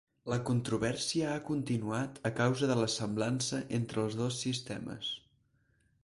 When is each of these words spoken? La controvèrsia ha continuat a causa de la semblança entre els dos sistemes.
La 0.31 0.37
controvèrsia 0.45 1.27
ha 1.33 1.41
continuat 1.49 2.17
a 2.29 2.31
causa 2.39 2.69
de 2.71 2.77
la 2.79 2.87
semblança 2.93 3.59
entre 3.81 4.01
els 4.05 4.17
dos 4.23 4.39
sistemes. 4.47 5.13